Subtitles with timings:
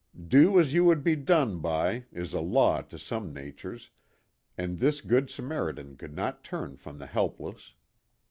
[0.27, 3.91] Do as you would be done by is a law to some natures,
[4.57, 7.75] and this Good Samaritan could not turn from the helpless.